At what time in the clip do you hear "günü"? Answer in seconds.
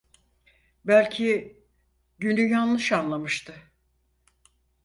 2.19-2.41